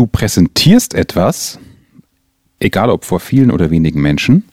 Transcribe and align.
Du 0.00 0.06
präsentierst 0.06 0.94
etwas, 0.94 1.58
egal 2.58 2.88
ob 2.88 3.04
vor 3.04 3.20
vielen 3.20 3.50
oder 3.50 3.70
wenigen 3.70 4.00
Menschen, 4.00 4.44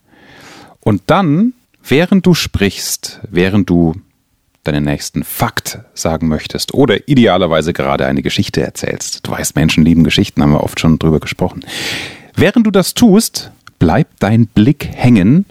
und 0.81 1.04
dann, 1.05 1.54
während 1.81 2.25
du 2.25 2.33
sprichst, 2.33 3.22
während 3.32 3.70
du 3.70 3.94
deinen 4.66 4.83
nächsten 4.83 5.24
Fakt 5.24 5.80
sagen 5.94 6.28
möchtest 6.28 6.74
oder 6.74 7.08
idealerweise 7.08 7.72
gerade 7.72 8.07
eine 8.07 8.23
Geschichte 8.23 8.62
erzählst. 8.62 9.25
Du 9.25 9.32
weißt, 9.32 9.55
Menschen 9.55 9.86
lieben 9.86 10.04
Geschichten, 10.04 10.41
haben 10.41 10.52
wir 10.52 10.66
oft 10.66 10.82
schon 10.82 11.00
drüber 11.00 11.21
gesprochen. 11.21 11.64
Während 12.36 12.68
du 12.68 12.71
das 12.71 12.93
tust, 12.93 13.52
bleibt 13.79 14.21
dein 14.21 14.48
Blick 14.48 14.89
hängen 14.93 15.45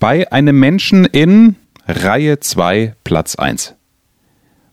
bei 0.00 0.32
einem 0.32 0.58
Menschen 0.58 1.04
in 1.04 1.54
Reihe 1.86 2.40
2, 2.40 2.96
Platz 3.04 3.36
1. 3.36 3.74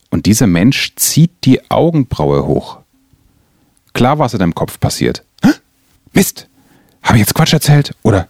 Und 0.10 0.26
dieser 0.26 0.48
Mensch 0.48 0.96
zieht 0.96 1.30
die 1.44 1.70
Augenbraue 1.70 2.48
hoch. 2.48 2.82
Klar, 3.94 4.20
was 4.20 4.34
in 4.34 4.39
deinem 4.39 4.55
Kopf 4.55 4.80
passiert. 4.80 5.23
Mist! 6.14 6.47
Habe 7.02 7.18
ich 7.18 7.21
jetzt 7.21 7.36
Quatsch 7.36 7.54
erzählt? 7.54 7.96
Oder 8.04 8.29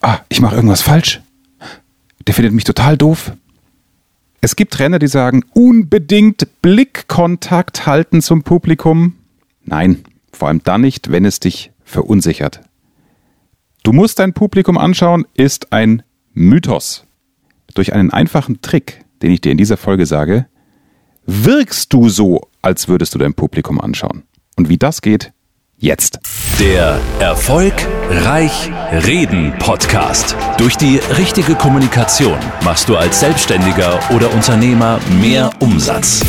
ah, 0.00 0.20
ich 0.28 0.40
mache 0.40 0.54
irgendwas 0.54 0.82
falsch? 0.82 1.20
Der 2.26 2.34
findet 2.34 2.52
mich 2.52 2.64
total 2.64 2.96
doof. 2.96 3.32
Es 4.40 4.56
gibt 4.56 4.72
Trainer, 4.72 4.98
die 4.98 5.08
sagen, 5.08 5.44
unbedingt 5.52 6.62
Blickkontakt 6.62 7.86
halten 7.86 8.22
zum 8.22 8.42
Publikum. 8.42 9.16
Nein, 9.64 10.04
vor 10.32 10.48
allem 10.48 10.62
dann 10.62 10.80
nicht, 10.80 11.10
wenn 11.10 11.24
es 11.24 11.40
dich 11.40 11.72
verunsichert. 11.84 12.60
Du 13.82 13.92
musst 13.92 14.18
dein 14.18 14.32
Publikum 14.32 14.78
anschauen, 14.78 15.26
ist 15.34 15.72
ein 15.72 16.02
Mythos. 16.32 17.04
Durch 17.74 17.92
einen 17.92 18.10
einfachen 18.10 18.62
Trick, 18.62 19.04
den 19.22 19.32
ich 19.32 19.40
dir 19.40 19.52
in 19.52 19.58
dieser 19.58 19.76
Folge 19.76 20.06
sage, 20.06 20.46
wirkst 21.26 21.92
du 21.92 22.08
so, 22.08 22.48
als 22.62 22.88
würdest 22.88 23.14
du 23.14 23.18
dein 23.18 23.34
Publikum 23.34 23.80
anschauen. 23.80 24.22
Und 24.56 24.68
wie 24.68 24.78
das 24.78 25.00
geht, 25.02 25.32
jetzt. 25.78 26.18
Der 26.58 27.00
Erfolgreich 27.20 28.70
Reden 29.06 29.54
Podcast. 29.58 30.36
Durch 30.58 30.76
die 30.76 30.98
richtige 31.16 31.54
Kommunikation 31.54 32.38
machst 32.64 32.88
du 32.88 32.96
als 32.96 33.20
Selbstständiger 33.20 33.98
oder 34.14 34.32
Unternehmer 34.34 35.00
mehr 35.20 35.50
Umsatz. 35.60 36.22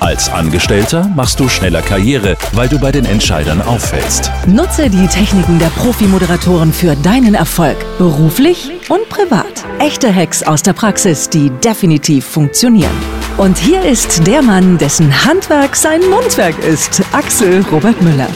Als 0.00 0.28
Angestellter 0.28 1.08
machst 1.14 1.38
du 1.38 1.48
schneller 1.48 1.80
Karriere, 1.80 2.36
weil 2.54 2.68
du 2.68 2.80
bei 2.80 2.90
den 2.90 3.04
Entscheidern 3.04 3.62
auffällst. 3.62 4.32
Nutze 4.48 4.90
die 4.90 5.06
Techniken 5.06 5.60
der 5.60 5.68
Profi-Moderatoren 5.68 6.72
für 6.72 6.96
deinen 6.96 7.34
Erfolg, 7.34 7.76
beruflich 7.98 8.68
und 8.88 9.08
privat. 9.08 9.64
Echte 9.78 10.12
Hacks 10.12 10.42
aus 10.42 10.64
der 10.64 10.72
Praxis, 10.72 11.30
die 11.30 11.50
definitiv 11.50 12.24
funktionieren. 12.26 12.90
Und 13.38 13.56
hier 13.56 13.82
ist 13.82 14.26
der 14.26 14.42
Mann, 14.42 14.76
dessen 14.76 15.24
Handwerk 15.24 15.74
sein 15.74 16.02
Mundwerk 16.10 16.58
ist, 16.58 17.02
Axel 17.12 17.64
Robert 17.72 18.02
Müller. 18.02 18.28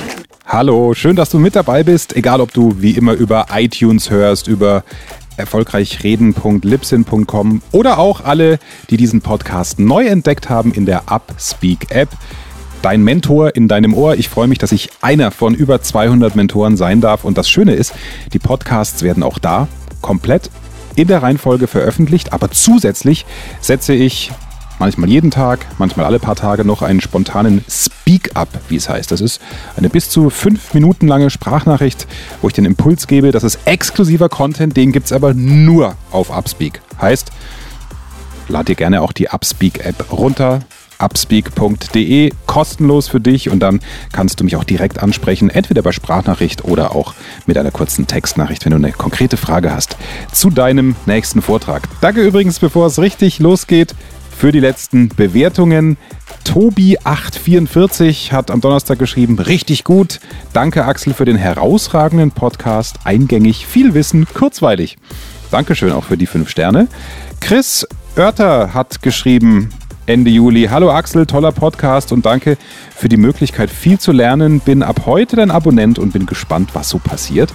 Hallo, 0.46 0.94
schön, 0.94 1.14
dass 1.14 1.28
du 1.28 1.38
mit 1.38 1.54
dabei 1.54 1.82
bist, 1.82 2.16
egal 2.16 2.40
ob 2.40 2.54
du 2.54 2.76
wie 2.78 2.92
immer 2.92 3.12
über 3.12 3.44
iTunes 3.52 4.08
hörst, 4.10 4.48
über 4.48 4.84
erfolgreichreden.lipsin.com 5.36 7.60
oder 7.72 7.98
auch 7.98 8.24
alle, 8.24 8.58
die 8.88 8.96
diesen 8.96 9.20
Podcast 9.20 9.78
neu 9.78 10.06
entdeckt 10.06 10.48
haben 10.48 10.72
in 10.72 10.86
der 10.86 11.12
Upspeak 11.12 11.90
App. 11.90 12.08
Dein 12.80 13.04
Mentor 13.04 13.54
in 13.54 13.68
deinem 13.68 13.92
Ohr. 13.92 14.14
Ich 14.14 14.30
freue 14.30 14.48
mich, 14.48 14.56
dass 14.58 14.72
ich 14.72 14.88
einer 15.02 15.30
von 15.30 15.54
über 15.54 15.82
200 15.82 16.36
Mentoren 16.36 16.78
sein 16.78 17.02
darf. 17.02 17.24
Und 17.24 17.36
das 17.36 17.50
Schöne 17.50 17.74
ist, 17.74 17.92
die 18.32 18.38
Podcasts 18.38 19.02
werden 19.02 19.22
auch 19.22 19.38
da 19.38 19.68
komplett 20.00 20.48
in 20.94 21.08
der 21.08 21.22
Reihenfolge 21.22 21.66
veröffentlicht, 21.66 22.32
aber 22.32 22.50
zusätzlich 22.50 23.26
setze 23.60 23.92
ich 23.92 24.32
manchmal 24.78 25.08
jeden 25.08 25.30
Tag, 25.30 25.66
manchmal 25.78 26.06
alle 26.06 26.18
paar 26.18 26.36
Tage 26.36 26.64
noch 26.64 26.82
einen 26.82 27.00
spontanen 27.00 27.64
Speak-up, 27.68 28.48
wie 28.68 28.76
es 28.76 28.88
heißt. 28.88 29.10
Das 29.10 29.20
ist 29.20 29.40
eine 29.76 29.88
bis 29.88 30.10
zu 30.10 30.30
fünf 30.30 30.74
Minuten 30.74 31.08
lange 31.08 31.30
Sprachnachricht, 31.30 32.06
wo 32.42 32.48
ich 32.48 32.54
den 32.54 32.64
Impuls 32.64 33.06
gebe, 33.06 33.32
das 33.32 33.44
ist 33.44 33.58
exklusiver 33.64 34.28
Content, 34.28 34.76
den 34.76 34.92
gibt 34.92 35.06
es 35.06 35.12
aber 35.12 35.34
nur 35.34 35.94
auf 36.10 36.30
Upspeak. 36.30 36.80
Heißt, 37.00 37.30
lad 38.48 38.68
dir 38.68 38.74
gerne 38.74 39.02
auch 39.02 39.12
die 39.12 39.28
Upspeak-App 39.28 40.12
runter, 40.12 40.60
upspeak.de, 40.98 42.32
kostenlos 42.46 43.08
für 43.08 43.20
dich 43.20 43.50
und 43.50 43.60
dann 43.60 43.80
kannst 44.12 44.40
du 44.40 44.44
mich 44.44 44.56
auch 44.56 44.64
direkt 44.64 45.02
ansprechen, 45.02 45.50
entweder 45.50 45.82
bei 45.82 45.92
Sprachnachricht 45.92 46.64
oder 46.64 46.94
auch 46.94 47.14
mit 47.46 47.58
einer 47.58 47.70
kurzen 47.70 48.06
Textnachricht, 48.06 48.64
wenn 48.64 48.70
du 48.70 48.78
eine 48.78 48.92
konkrete 48.92 49.36
Frage 49.36 49.72
hast 49.72 49.96
zu 50.32 50.50
deinem 50.50 50.96
nächsten 51.06 51.42
Vortrag. 51.42 51.82
Danke 52.00 52.22
übrigens, 52.22 52.58
bevor 52.60 52.86
es 52.86 52.98
richtig 52.98 53.38
losgeht, 53.38 53.94
für 54.36 54.52
die 54.52 54.60
letzten 54.60 55.08
Bewertungen. 55.08 55.96
Tobi844 56.44 58.32
hat 58.32 58.50
am 58.50 58.60
Donnerstag 58.60 58.98
geschrieben, 58.98 59.38
richtig 59.38 59.82
gut. 59.82 60.20
Danke 60.52 60.84
Axel 60.84 61.14
für 61.14 61.24
den 61.24 61.36
herausragenden 61.36 62.30
Podcast. 62.30 62.96
Eingängig, 63.04 63.66
viel 63.66 63.94
Wissen, 63.94 64.26
kurzweilig. 64.32 64.98
Dankeschön 65.50 65.92
auch 65.92 66.04
für 66.04 66.18
die 66.18 66.26
fünf 66.26 66.50
Sterne. 66.50 66.88
Chris 67.40 67.86
Oerter 68.16 68.74
hat 68.74 69.00
geschrieben, 69.00 69.70
Ende 70.04 70.30
Juli. 70.30 70.68
Hallo 70.70 70.90
Axel, 70.90 71.26
toller 71.26 71.52
Podcast 71.52 72.12
und 72.12 72.26
danke 72.26 72.58
für 72.94 73.08
die 73.08 73.16
Möglichkeit, 73.16 73.70
viel 73.70 73.98
zu 73.98 74.12
lernen. 74.12 74.60
Bin 74.60 74.82
ab 74.82 75.02
heute 75.06 75.36
dein 75.36 75.50
Abonnent 75.50 75.98
und 75.98 76.12
bin 76.12 76.26
gespannt, 76.26 76.70
was 76.74 76.90
so 76.90 76.98
passiert. 76.98 77.52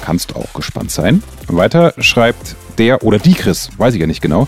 Kannst 0.00 0.36
auch 0.36 0.52
gespannt 0.54 0.92
sein. 0.92 1.22
Weiter 1.48 1.92
schreibt 1.98 2.54
der 2.78 3.02
oder 3.02 3.18
die 3.18 3.34
Chris, 3.34 3.70
weiß 3.76 3.94
ich 3.94 4.00
ja 4.00 4.06
nicht 4.06 4.22
genau. 4.22 4.46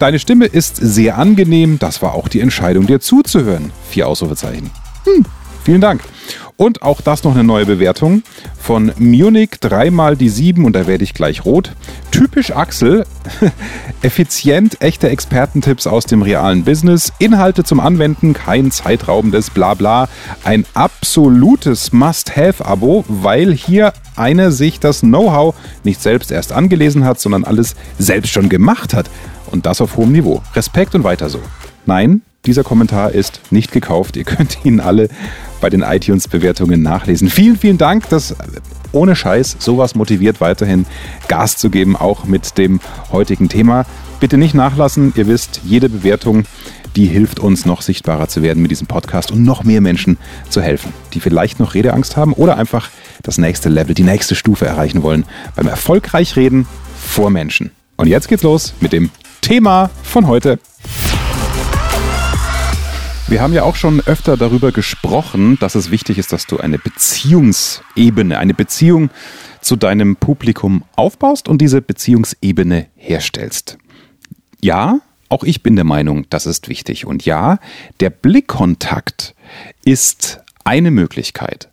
Deine 0.00 0.18
Stimme 0.18 0.46
ist 0.46 0.76
sehr 0.76 1.18
angenehm. 1.18 1.78
Das 1.78 2.00
war 2.00 2.14
auch 2.14 2.28
die 2.28 2.40
Entscheidung, 2.40 2.86
dir 2.86 3.00
zuzuhören. 3.00 3.70
Vier 3.90 4.08
Ausrufezeichen. 4.08 4.70
Hm, 5.04 5.26
vielen 5.62 5.82
Dank. 5.82 6.00
Und 6.56 6.80
auch 6.80 7.02
das 7.02 7.22
noch 7.22 7.32
eine 7.32 7.44
neue 7.44 7.66
Bewertung 7.66 8.22
von 8.58 8.92
Munich, 8.98 9.50
dreimal 9.60 10.16
die 10.16 10.30
sieben 10.30 10.64
und 10.64 10.74
da 10.74 10.86
werde 10.86 11.04
ich 11.04 11.12
gleich 11.12 11.44
rot. 11.44 11.72
Typisch 12.10 12.50
Axel, 12.50 13.04
effizient, 14.02 14.80
echte 14.80 15.10
Expertentipps 15.10 15.86
aus 15.86 16.04
dem 16.04 16.22
realen 16.22 16.64
Business, 16.64 17.12
Inhalte 17.18 17.64
zum 17.64 17.78
Anwenden, 17.78 18.32
kein 18.32 18.70
zeitraubendes 18.70 19.50
Blabla, 19.50 20.08
ein 20.44 20.64
absolutes 20.72 21.92
Must-Have-Abo, 21.92 23.04
weil 23.08 23.52
hier 23.52 23.92
einer 24.16 24.50
sich 24.50 24.80
das 24.80 25.00
Know-how 25.00 25.54
nicht 25.84 26.00
selbst 26.00 26.30
erst 26.30 26.52
angelesen 26.52 27.04
hat, 27.04 27.20
sondern 27.20 27.44
alles 27.44 27.74
selbst 27.98 28.32
schon 28.32 28.48
gemacht 28.48 28.94
hat. 28.94 29.10
Und 29.50 29.66
das 29.66 29.80
auf 29.80 29.96
hohem 29.96 30.12
Niveau. 30.12 30.42
Respekt 30.54 30.94
und 30.94 31.04
weiter 31.04 31.28
so. 31.28 31.40
Nein, 31.86 32.22
dieser 32.46 32.64
Kommentar 32.64 33.12
ist 33.12 33.40
nicht 33.50 33.72
gekauft. 33.72 34.16
Ihr 34.16 34.24
könnt 34.24 34.64
ihn 34.64 34.80
alle 34.80 35.08
bei 35.60 35.68
den 35.68 35.82
iTunes-Bewertungen 35.82 36.82
nachlesen. 36.82 37.28
Vielen, 37.28 37.56
vielen 37.56 37.78
Dank. 37.78 38.08
Das 38.08 38.34
ohne 38.92 39.14
Scheiß 39.14 39.56
sowas 39.58 39.94
motiviert 39.94 40.40
weiterhin 40.40 40.86
Gas 41.28 41.56
zu 41.56 41.70
geben, 41.70 41.96
auch 41.96 42.24
mit 42.24 42.58
dem 42.58 42.80
heutigen 43.12 43.48
Thema. 43.48 43.86
Bitte 44.20 44.36
nicht 44.36 44.54
nachlassen. 44.54 45.12
Ihr 45.16 45.26
wisst, 45.26 45.60
jede 45.64 45.88
Bewertung, 45.88 46.44
die 46.96 47.06
hilft 47.06 47.38
uns 47.38 47.66
noch 47.66 47.82
sichtbarer 47.82 48.28
zu 48.28 48.42
werden 48.42 48.62
mit 48.62 48.70
diesem 48.70 48.86
Podcast 48.86 49.30
und 49.30 49.44
noch 49.44 49.62
mehr 49.62 49.80
Menschen 49.80 50.18
zu 50.48 50.60
helfen, 50.60 50.92
die 51.14 51.20
vielleicht 51.20 51.60
noch 51.60 51.74
Redeangst 51.74 52.16
haben 52.16 52.32
oder 52.32 52.56
einfach 52.56 52.90
das 53.22 53.38
nächste 53.38 53.68
Level, 53.68 53.94
die 53.94 54.02
nächste 54.02 54.34
Stufe 54.34 54.66
erreichen 54.66 55.02
wollen 55.02 55.24
beim 55.54 55.68
erfolgreich 55.68 56.36
reden 56.36 56.66
vor 56.96 57.30
Menschen. 57.30 57.70
Und 57.96 58.08
jetzt 58.08 58.28
geht's 58.28 58.42
los 58.42 58.74
mit 58.80 58.92
dem 58.92 59.10
Thema 59.50 59.90
von 60.04 60.28
heute. 60.28 60.60
Wir 63.26 63.42
haben 63.42 63.52
ja 63.52 63.64
auch 63.64 63.74
schon 63.74 63.98
öfter 63.98 64.36
darüber 64.36 64.70
gesprochen, 64.70 65.58
dass 65.58 65.74
es 65.74 65.90
wichtig 65.90 66.18
ist, 66.18 66.32
dass 66.32 66.46
du 66.46 66.58
eine 66.58 66.78
Beziehungsebene, 66.78 68.38
eine 68.38 68.54
Beziehung 68.54 69.10
zu 69.60 69.74
deinem 69.74 70.14
Publikum 70.14 70.84
aufbaust 70.94 71.48
und 71.48 71.60
diese 71.60 71.82
Beziehungsebene 71.82 72.86
herstellst. 72.94 73.76
Ja, 74.62 75.00
auch 75.28 75.42
ich 75.42 75.64
bin 75.64 75.74
der 75.74 75.84
Meinung, 75.84 76.26
das 76.30 76.46
ist 76.46 76.68
wichtig. 76.68 77.04
Und 77.04 77.24
ja, 77.24 77.58
der 77.98 78.10
Blickkontakt 78.10 79.34
ist 79.84 80.44
eine 80.62 80.92
Möglichkeit. 80.92 81.70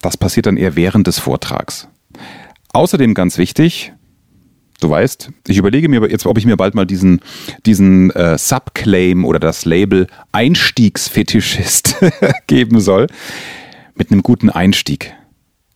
Das 0.00 0.16
passiert 0.16 0.46
dann 0.46 0.56
eher 0.56 0.74
während 0.74 1.06
des 1.06 1.18
Vortrags. 1.18 1.86
Außerdem 2.72 3.12
ganz 3.12 3.36
wichtig, 3.36 3.92
Du 4.80 4.90
weißt, 4.90 5.30
ich 5.48 5.56
überlege 5.56 5.88
mir 5.88 6.08
jetzt, 6.10 6.26
ob 6.26 6.36
ich 6.36 6.46
mir 6.46 6.56
bald 6.56 6.74
mal 6.74 6.84
diesen, 6.84 7.20
diesen 7.64 8.10
äh, 8.10 8.36
Subclaim 8.36 9.24
oder 9.24 9.38
das 9.38 9.64
Label 9.64 10.08
Einstiegsfetischist 10.32 11.96
geben 12.46 12.80
soll. 12.80 13.06
Mit 13.94 14.10
einem 14.10 14.22
guten 14.22 14.50
Einstieg, 14.50 15.14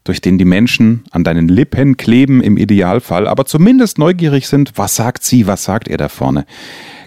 durch 0.05 0.21
den 0.21 0.39
die 0.39 0.45
Menschen 0.45 1.05
an 1.11 1.23
deinen 1.23 1.49
Lippen 1.49 1.97
kleben 1.97 2.43
im 2.43 2.57
Idealfall, 2.57 3.29
aber 3.29 3.47
zumindest 3.47 3.99
neugierig 3.99 4.49
sind, 4.49 4.73
was 4.77 4.97
sagt 4.97 5.23
sie, 5.23 5.47
was 5.47 5.65
sagt 5.65 5.87
er 5.87 5.99
da 5.99 6.09
vorne, 6.09 6.45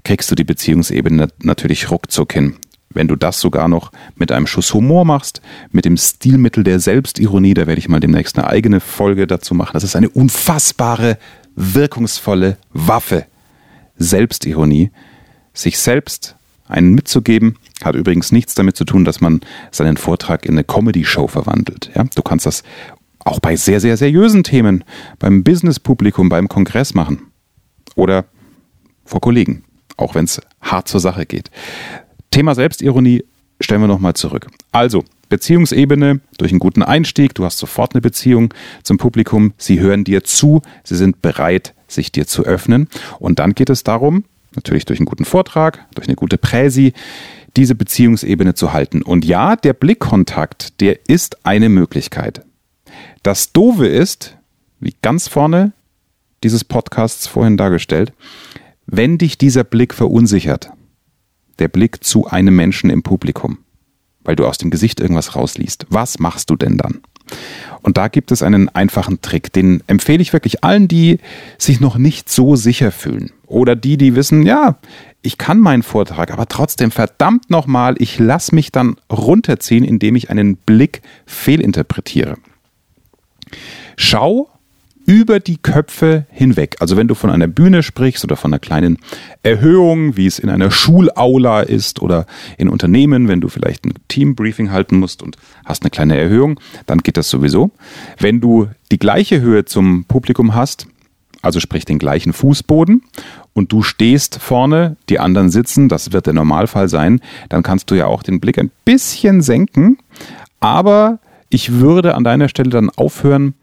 kriegst 0.04 0.32
du 0.32 0.36
die 0.36 0.46
Beziehungsebene 0.46 1.28
natürlich 1.44 1.92
ruckzuck 1.92 2.34
hin. 2.34 2.56
Wenn 2.94 3.08
du 3.08 3.16
das 3.16 3.40
sogar 3.40 3.68
noch 3.68 3.92
mit 4.16 4.32
einem 4.32 4.48
Schuss 4.48 4.74
Humor 4.74 5.06
machst, 5.06 5.42
mit 5.72 5.86
dem 5.86 5.98
Stilmittel 5.98 6.64
der 6.64 6.80
Selbstironie, 6.80 7.54
da 7.54 7.68
werde 7.68 7.80
ich 7.80 7.88
mal 7.88 8.00
demnächst 8.00 8.38
eine 8.38 8.48
eigene 8.48 8.80
Folge 8.80 9.28
dazu 9.28 9.54
machen. 9.54 9.72
Das 9.74 9.84
ist 9.84 9.96
eine 9.96 10.10
unfassbare 10.10 11.18
wirkungsvolle 11.56 12.58
Waffe. 12.74 13.26
Selbstironie, 13.98 14.92
sich 15.54 15.78
selbst 15.78 16.36
einen 16.68 16.94
mitzugeben, 16.96 17.58
Hat 17.84 17.96
übrigens 17.96 18.32
nichts 18.32 18.54
damit 18.54 18.76
zu 18.78 18.86
tun, 18.86 19.06
dass 19.06 19.22
man 19.22 19.42
seinen 19.72 19.98
Vortrag 19.98 20.46
in 20.46 20.54
eine 20.54 20.64
Comedy-Show 20.64 21.28
verwandelt. 21.28 21.90
Ja? 21.96 22.06
Du 22.16 22.22
kannst 22.22 22.46
das 22.46 22.64
auch 23.20 23.40
bei 23.40 23.56
sehr, 23.56 23.80
sehr 23.80 23.98
seriösen 23.98 24.44
Themen, 24.44 24.84
beim 25.20 25.44
Business-Publikum, 25.44 26.30
beim 26.30 26.48
Kongress 26.48 26.94
machen. 26.94 27.32
Oder 27.96 28.26
vor 29.04 29.20
Kollegen, 29.20 29.64
auch 29.98 30.16
wenn 30.16 30.26
es 30.26 30.42
hart 30.62 30.88
zur 30.88 31.00
Sache 31.00 31.26
geht. 31.26 31.50
Thema 32.30 32.56
Selbstironie 32.56 33.24
stellen 33.60 33.82
wir 33.82 33.88
nochmal 33.88 34.14
zurück. 34.14 34.48
Also, 34.72 35.04
Beziehungsebene 35.32 36.20
durch 36.38 36.52
einen 36.52 36.60
guten 36.60 36.84
Einstieg, 36.84 37.34
du 37.34 37.46
hast 37.46 37.58
sofort 37.58 37.96
eine 37.96 38.02
Beziehung 38.02 38.54
zum 38.84 38.98
Publikum, 38.98 39.54
sie 39.58 39.80
hören 39.80 40.04
dir 40.04 40.24
zu, 40.24 40.62
sie 40.84 40.96
sind 40.96 41.22
bereit, 41.24 41.74
sich 41.88 42.12
dir 42.12 42.28
zu 42.28 42.44
öffnen. 42.44 42.88
Und 43.18 43.40
dann 43.40 43.56
geht 43.56 43.70
es 43.70 43.84
darum, 43.84 44.26
natürlich 44.56 44.86
durch 44.86 45.00
einen 45.00 45.06
guten 45.06 45.26
Vortrag, 45.26 45.88
durch 45.96 46.08
eine 46.08 46.18
gute 46.18 46.38
Präsi, 46.38 46.94
diese 47.56 47.76
Beziehungsebene 47.76 48.56
zu 48.56 48.74
halten. 48.74 49.02
Und 49.02 49.26
ja, 49.26 49.56
der 49.56 49.74
Blickkontakt, 49.74 50.80
der 50.82 51.00
ist 51.08 51.46
eine 51.46 51.70
Möglichkeit. 51.70 52.46
Das 53.24 53.54
Dove 53.54 53.88
ist, 53.88 54.38
wie 54.82 54.96
ganz 55.02 55.30
vorne 55.30 55.72
dieses 56.44 56.66
Podcasts 56.66 57.26
vorhin 57.26 57.56
dargestellt, 57.56 58.12
wenn 58.86 59.18
dich 59.18 59.38
dieser 59.38 59.64
Blick 59.64 59.94
verunsichert, 59.94 60.72
der 61.60 61.70
Blick 61.70 62.04
zu 62.04 62.28
einem 62.28 62.56
Menschen 62.56 62.90
im 62.90 63.02
Publikum, 63.02 63.60
weil 64.24 64.36
du 64.36 64.46
aus 64.46 64.58
dem 64.58 64.70
Gesicht 64.70 65.00
irgendwas 65.00 65.36
rausliest, 65.36 65.86
was 65.90 66.20
machst 66.20 66.50
du 66.50 66.56
denn 66.56 66.78
dann? 66.78 67.02
Und 67.82 67.98
da 67.98 68.08
gibt 68.08 68.32
es 68.32 68.44
einen 68.44 68.70
einfachen 68.70 69.22
Trick, 69.22 69.52
den 69.54 69.84
empfehle 69.88 70.22
ich 70.22 70.34
wirklich 70.34 70.64
allen, 70.64 70.88
die 70.88 71.20
sich 71.58 71.80
noch 71.80 71.98
nicht 71.98 72.30
so 72.30 72.56
sicher 72.56 72.92
fühlen. 72.92 73.32
Oder 73.48 73.76
die, 73.76 73.98
die 73.98 74.16
wissen, 74.16 74.46
ja, 74.46 74.78
ich 75.22 75.38
kann 75.38 75.60
meinen 75.60 75.84
Vortrag, 75.84 76.32
aber 76.32 76.48
trotzdem 76.48 76.92
verdammt 76.92 77.50
nochmal, 77.50 77.96
ich 78.00 78.20
lasse 78.20 78.56
mich 78.56 78.72
dann 78.72 78.96
runterziehen, 79.12 79.84
indem 79.84 80.16
ich 80.16 80.30
einen 80.30 80.58
Blick 80.58 81.02
fehlinterpretiere. 81.26 82.38
Schau 83.98 84.50
über 85.06 85.40
die 85.40 85.58
Köpfe 85.58 86.26
hinweg. 86.30 86.78
Also 86.80 86.98
wenn 86.98 87.08
du 87.08 87.16
von 87.16 87.30
einer 87.30 87.48
Bühne 87.48 87.84
sprichst 87.84 88.24
oder 88.24 88.36
von 88.36 88.52
einer 88.52 88.60
kleinen 88.60 88.98
Erhöhung, 89.44 90.16
wie 90.18 90.28
es 90.28 90.40
in 90.40 90.50
einer 90.50 90.72
Schulaula 90.72 91.62
ist 91.62 92.02
oder 92.02 92.26
in 92.58 92.70
Unternehmen, 92.70 93.28
wenn 93.28 93.42
du 93.42 93.50
vielleicht 93.50 93.86
ein 93.86 93.94
Teambriefing 94.08 94.72
halten 94.72 94.98
musst 94.98 95.24
und 95.24 95.38
hast 95.66 95.84
eine 95.84 95.90
kleine 95.90 96.18
Erhöhung, 96.18 96.60
dann 96.86 97.00
geht 97.00 97.18
das 97.18 97.30
sowieso. 97.30 97.72
Wenn 98.20 98.42
du 98.42 98.68
die 98.92 99.00
gleiche 99.00 99.42
Höhe 99.42 99.66
zum 99.66 100.06
Publikum 100.06 100.56
hast, 100.56 100.88
also 101.42 101.60
sprich 101.60 101.86
den 101.86 102.00
gleichen 102.00 102.34
Fußboden 102.34 103.04
und 103.54 103.72
du 103.72 103.82
stehst 103.82 104.40
vorne, 104.40 104.98
die 105.10 105.20
anderen 105.20 105.50
sitzen, 105.50 105.90
das 105.90 106.12
wird 106.14 106.28
der 106.28 106.34
Normalfall 106.34 106.88
sein, 106.88 107.20
dann 107.50 107.64
kannst 107.64 107.90
du 107.90 107.96
ja 107.96 108.06
auch 108.06 108.24
den 108.24 108.40
Blick 108.40 108.60
ein 108.60 108.72
bisschen 108.86 109.42
senken, 109.42 109.98
aber 110.60 111.20
ich 111.50 111.74
würde 111.74 112.16
an 112.16 112.24
deiner 112.24 112.48
Stelle 112.48 112.70
dann 112.70 112.90
aufhören, 112.90 113.56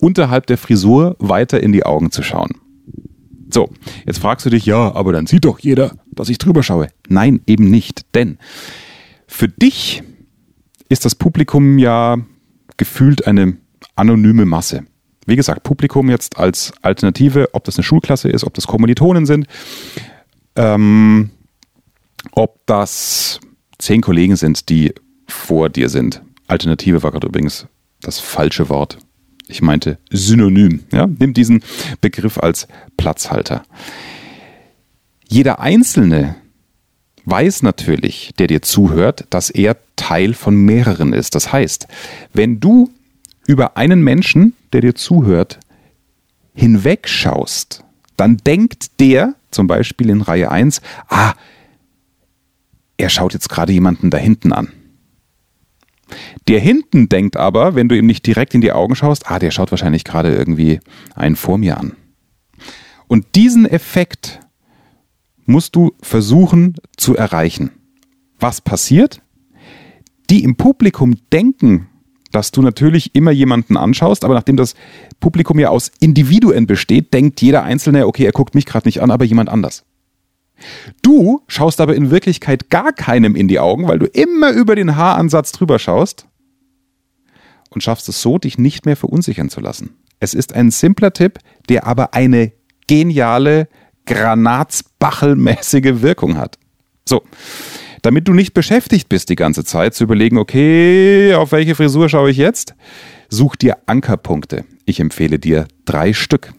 unterhalb 0.00 0.46
der 0.46 0.58
Frisur 0.58 1.16
weiter 1.18 1.62
in 1.62 1.72
die 1.72 1.84
Augen 1.84 2.10
zu 2.10 2.22
schauen. 2.22 2.50
So, 3.52 3.70
jetzt 4.06 4.20
fragst 4.20 4.46
du 4.46 4.50
dich, 4.50 4.64
ja, 4.66 4.94
aber 4.94 5.12
dann 5.12 5.26
sieht 5.26 5.44
doch 5.44 5.58
jeder, 5.58 5.92
dass 6.12 6.28
ich 6.28 6.38
drüber 6.38 6.62
schaue. 6.62 6.88
Nein, 7.08 7.40
eben 7.46 7.68
nicht, 7.68 8.02
denn 8.14 8.38
für 9.26 9.48
dich 9.48 10.02
ist 10.88 11.04
das 11.04 11.14
Publikum 11.14 11.78
ja 11.78 12.16
gefühlt 12.76 13.26
eine 13.26 13.56
anonyme 13.96 14.46
Masse. 14.46 14.84
Wie 15.26 15.36
gesagt, 15.36 15.62
Publikum 15.62 16.08
jetzt 16.10 16.38
als 16.38 16.72
Alternative, 16.82 17.48
ob 17.52 17.64
das 17.64 17.76
eine 17.76 17.84
Schulklasse 17.84 18.28
ist, 18.28 18.44
ob 18.44 18.54
das 18.54 18.66
Kommilitonen 18.66 19.26
sind, 19.26 19.46
ähm, 20.56 21.30
ob 22.32 22.64
das 22.66 23.40
zehn 23.78 24.00
Kollegen 24.00 24.36
sind, 24.36 24.68
die 24.68 24.94
vor 25.26 25.68
dir 25.68 25.88
sind. 25.88 26.22
Alternative 26.46 27.02
war 27.02 27.12
gerade 27.12 27.28
übrigens 27.28 27.66
das 28.00 28.18
falsche 28.18 28.68
Wort. 28.68 28.98
Ich 29.50 29.62
meinte 29.62 29.98
Synonym. 30.10 30.80
Ja? 30.92 31.06
Nimm 31.06 31.34
diesen 31.34 31.62
Begriff 32.00 32.38
als 32.38 32.68
Platzhalter. 32.96 33.62
Jeder 35.28 35.60
Einzelne 35.60 36.36
weiß 37.24 37.62
natürlich, 37.62 38.32
der 38.38 38.46
dir 38.46 38.62
zuhört, 38.62 39.26
dass 39.30 39.50
er 39.50 39.76
Teil 39.96 40.34
von 40.34 40.56
mehreren 40.56 41.12
ist. 41.12 41.34
Das 41.34 41.52
heißt, 41.52 41.86
wenn 42.32 42.60
du 42.60 42.90
über 43.46 43.76
einen 43.76 44.02
Menschen, 44.02 44.54
der 44.72 44.80
dir 44.80 44.94
zuhört, 44.94 45.58
hinwegschaust, 46.54 47.84
dann 48.16 48.36
denkt 48.38 49.00
der, 49.00 49.34
zum 49.50 49.66
Beispiel 49.66 50.10
in 50.10 50.22
Reihe 50.22 50.50
1, 50.50 50.80
ah, 51.08 51.34
er 52.96 53.08
schaut 53.08 53.32
jetzt 53.32 53.48
gerade 53.48 53.72
jemanden 53.72 54.10
da 54.10 54.18
hinten 54.18 54.52
an. 54.52 54.68
Der 56.48 56.60
hinten 56.60 57.08
denkt 57.08 57.36
aber, 57.36 57.74
wenn 57.74 57.88
du 57.88 57.96
ihm 57.96 58.06
nicht 58.06 58.26
direkt 58.26 58.54
in 58.54 58.60
die 58.60 58.72
Augen 58.72 58.94
schaust, 58.94 59.30
ah, 59.30 59.38
der 59.38 59.50
schaut 59.50 59.70
wahrscheinlich 59.70 60.04
gerade 60.04 60.34
irgendwie 60.34 60.80
einen 61.14 61.36
vor 61.36 61.58
mir 61.58 61.78
an. 61.78 61.92
Und 63.08 63.34
diesen 63.34 63.66
Effekt 63.66 64.40
musst 65.46 65.74
du 65.74 65.92
versuchen 66.00 66.76
zu 66.96 67.16
erreichen. 67.16 67.70
Was 68.38 68.60
passiert? 68.60 69.20
Die 70.30 70.44
im 70.44 70.56
Publikum 70.56 71.16
denken, 71.32 71.88
dass 72.30 72.52
du 72.52 72.62
natürlich 72.62 73.14
immer 73.14 73.32
jemanden 73.32 73.76
anschaust, 73.76 74.24
aber 74.24 74.34
nachdem 74.34 74.56
das 74.56 74.74
Publikum 75.18 75.58
ja 75.58 75.70
aus 75.70 75.90
Individuen 76.00 76.66
besteht, 76.66 77.12
denkt 77.12 77.42
jeder 77.42 77.64
Einzelne, 77.64 78.06
okay, 78.06 78.24
er 78.24 78.32
guckt 78.32 78.54
mich 78.54 78.66
gerade 78.66 78.86
nicht 78.86 79.02
an, 79.02 79.10
aber 79.10 79.24
jemand 79.24 79.48
anders. 79.48 79.84
Du 81.02 81.42
schaust 81.46 81.80
aber 81.80 81.94
in 81.94 82.10
Wirklichkeit 82.10 82.70
gar 82.70 82.92
keinem 82.92 83.34
in 83.36 83.48
die 83.48 83.58
Augen, 83.58 83.88
weil 83.88 83.98
du 83.98 84.06
immer 84.06 84.52
über 84.52 84.74
den 84.76 84.96
Haaransatz 84.96 85.52
drüber 85.52 85.78
schaust 85.78 86.26
und 87.70 87.82
schaffst 87.82 88.08
es 88.08 88.20
so, 88.20 88.38
dich 88.38 88.58
nicht 88.58 88.86
mehr 88.86 88.96
verunsichern 88.96 89.48
zu 89.48 89.60
lassen. 89.60 89.96
Es 90.18 90.34
ist 90.34 90.54
ein 90.54 90.70
simpler 90.70 91.12
Tipp, 91.12 91.38
der 91.68 91.86
aber 91.86 92.14
eine 92.14 92.52
geniale, 92.86 93.68
granatsbachelmäßige 94.06 96.02
Wirkung 96.02 96.36
hat. 96.36 96.58
So, 97.08 97.22
damit 98.02 98.28
du 98.28 98.32
nicht 98.32 98.54
beschäftigt 98.54 99.08
bist 99.08 99.28
die 99.28 99.36
ganze 99.36 99.64
Zeit 99.64 99.94
zu 99.94 100.04
überlegen, 100.04 100.38
okay, 100.38 101.34
auf 101.34 101.52
welche 101.52 101.74
Frisur 101.74 102.08
schaue 102.08 102.30
ich 102.30 102.36
jetzt, 102.36 102.74
such 103.28 103.56
dir 103.56 103.78
Ankerpunkte. 103.86 104.64
Ich 104.84 105.00
empfehle 105.00 105.38
dir 105.38 105.66
drei 105.84 106.12
Stück. 106.12 106.52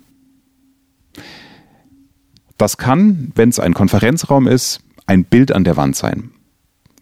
Das 2.61 2.77
kann, 2.77 3.31
wenn 3.33 3.49
es 3.49 3.59
ein 3.59 3.73
Konferenzraum 3.73 4.45
ist, 4.45 4.81
ein 5.07 5.23
Bild 5.23 5.51
an 5.51 5.63
der 5.63 5.77
Wand 5.77 5.95
sein. 5.95 6.29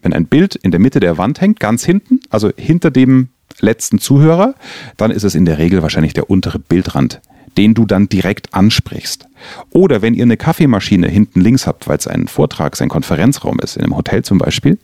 Wenn 0.00 0.14
ein 0.14 0.24
Bild 0.24 0.54
in 0.54 0.70
der 0.70 0.80
Mitte 0.80 1.00
der 1.00 1.18
Wand 1.18 1.42
hängt, 1.42 1.60
ganz 1.60 1.84
hinten, 1.84 2.20
also 2.30 2.50
hinter 2.56 2.90
dem 2.90 3.28
letzten 3.58 3.98
Zuhörer, 3.98 4.54
dann 4.96 5.10
ist 5.10 5.22
es 5.22 5.34
in 5.34 5.44
der 5.44 5.58
Regel 5.58 5.82
wahrscheinlich 5.82 6.14
der 6.14 6.30
untere 6.30 6.58
Bildrand, 6.58 7.20
den 7.58 7.74
du 7.74 7.84
dann 7.84 8.08
direkt 8.08 8.54
ansprichst. 8.54 9.28
Oder 9.68 10.00
wenn 10.00 10.14
ihr 10.14 10.22
eine 10.22 10.38
Kaffeemaschine 10.38 11.08
hinten 11.08 11.42
links 11.42 11.66
habt, 11.66 11.86
weil 11.88 11.98
es 11.98 12.06
ein 12.06 12.26
Vortrag, 12.26 12.80
ein 12.80 12.88
Konferenzraum 12.88 13.58
ist, 13.60 13.76
in 13.76 13.84
einem 13.84 13.98
Hotel 13.98 14.24
zum 14.24 14.38
Beispiel, 14.38 14.78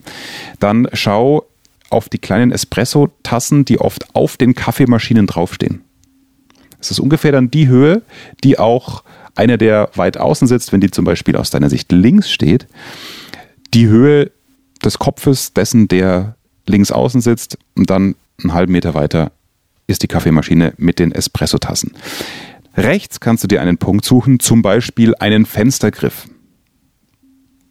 dann 0.60 0.88
schau 0.92 1.46
auf 1.88 2.10
die 2.10 2.18
kleinen 2.18 2.52
Espresso-Tassen, 2.52 3.64
die 3.64 3.80
oft 3.80 4.14
auf 4.14 4.36
den 4.36 4.54
Kaffeemaschinen 4.54 5.26
draufstehen. 5.26 5.84
Es 6.78 6.90
ist 6.90 7.00
ungefähr 7.00 7.32
dann 7.32 7.50
die 7.50 7.66
Höhe, 7.66 8.02
die 8.44 8.58
auch 8.58 9.04
einer, 9.36 9.56
der 9.56 9.90
weit 9.94 10.18
außen 10.18 10.48
sitzt, 10.48 10.72
wenn 10.72 10.80
die 10.80 10.90
zum 10.90 11.04
Beispiel 11.04 11.36
aus 11.36 11.50
deiner 11.50 11.70
Sicht 11.70 11.92
links 11.92 12.30
steht, 12.30 12.66
die 13.74 13.86
Höhe 13.86 14.30
des 14.84 14.98
Kopfes 14.98 15.52
dessen, 15.52 15.88
der 15.88 16.36
links 16.66 16.92
außen 16.92 17.20
sitzt 17.20 17.58
und 17.74 17.90
dann 17.90 18.14
einen 18.42 18.52
halben 18.52 18.72
Meter 18.72 18.94
weiter 18.94 19.32
ist 19.86 20.02
die 20.02 20.08
Kaffeemaschine 20.08 20.74
mit 20.78 20.98
den 20.98 21.12
Espressotassen. 21.12 21.92
Rechts 22.76 23.20
kannst 23.20 23.44
du 23.44 23.48
dir 23.48 23.62
einen 23.62 23.78
Punkt 23.78 24.04
suchen, 24.04 24.40
zum 24.40 24.62
Beispiel 24.62 25.14
einen 25.14 25.46
Fenstergriff. 25.46 26.28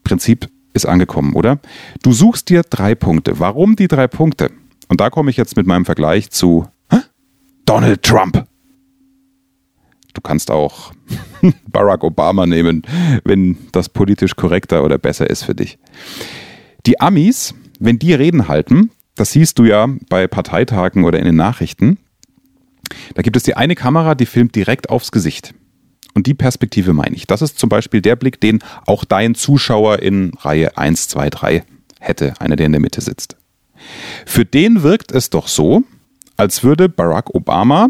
Prinzip 0.04 0.48
ist 0.74 0.86
angekommen, 0.86 1.34
oder? 1.34 1.60
Du 2.04 2.14
suchst 2.14 2.50
dir 2.50 2.64
drei 2.64 2.96
Punkte. 2.96 3.40
Warum 3.40 3.76
die 3.76 3.88
drei 3.88 4.08
Punkte? 4.08 4.52
Und 4.88 5.02
da 5.02 5.10
komme 5.10 5.30
ich 5.30 5.38
jetzt 5.38 5.56
mit 5.58 5.68
meinem 5.68 5.86
Vergleich 5.86 6.32
zu 6.32 6.68
Donald 7.66 8.04
Trump. 8.04 8.46
Du 10.16 10.22
kannst 10.22 10.50
auch 10.50 10.94
Barack 11.68 12.04
Obama 12.04 12.48
nehmen, 12.48 12.82
wenn 13.24 13.58
das 13.72 13.90
politisch 13.90 14.36
korrekter 14.36 14.84
oder 14.84 14.98
besser 14.98 15.30
ist 15.30 15.44
für 15.44 15.54
dich. 15.54 15.78
Die 16.88 17.00
Amis, 17.00 17.54
wenn 17.80 18.00
die 18.00 18.14
Reden 18.14 18.48
halten, 18.48 18.90
das 19.16 19.32
siehst 19.32 19.60
du 19.60 19.66
ja 19.66 19.88
bei 20.10 20.28
Parteitagen 20.28 21.04
oder 21.04 21.20
in 21.20 21.26
den 21.26 21.36
Nachrichten, 21.36 21.98
da 23.14 23.22
gibt 23.22 23.36
es 23.36 23.44
die 23.44 23.56
eine 23.56 23.76
Kamera, 23.76 24.16
die 24.16 24.26
filmt 24.26 24.56
direkt 24.56 24.90
aufs 24.90 25.12
Gesicht. 25.12 25.54
Und 26.14 26.28
die 26.28 26.34
Perspektive 26.34 26.94
meine 26.94 27.16
ich. 27.16 27.28
Das 27.28 27.42
ist 27.42 27.60
zum 27.60 27.68
Beispiel 27.68 28.02
der 28.02 28.16
Blick, 28.16 28.40
den 28.40 28.60
auch 28.86 29.04
dein 29.04 29.36
Zuschauer 29.36 30.00
in 30.00 30.32
Reihe 30.40 30.78
1, 30.78 31.10
2, 31.10 31.30
3 31.30 31.64
hätte, 32.00 32.34
einer, 32.40 32.56
der 32.56 32.68
in 32.68 32.72
der 32.72 32.82
Mitte 32.82 33.02
sitzt. 33.02 33.36
Für 34.26 34.46
den 34.46 34.82
wirkt 34.82 35.12
es 35.12 35.30
doch 35.30 35.50
so, 35.50 35.84
als 36.38 36.64
würde 36.64 36.88
Barack 36.88 37.36
Obama 37.36 37.90